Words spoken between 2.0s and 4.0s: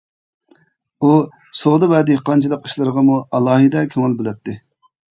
دېھقانچىلىق ئىشلىرىغىمۇ ئالاھىدە